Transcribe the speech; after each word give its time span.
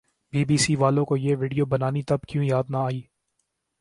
be 0.33 0.41
B 0.45 0.57
C 0.57 0.73
والوں 0.75 1.05
کو 1.05 1.17
یہ 1.17 1.35
وڈیو 1.39 1.65
بنانی 1.71 2.01
تب 2.09 2.19
کیوں 2.29 2.43
یاد 2.43 2.69
نہ 2.69 2.77
آئی 2.77 3.01